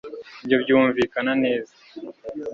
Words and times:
ibyo 0.43 0.57
byumvikana 0.63 1.31
neza 1.43 1.73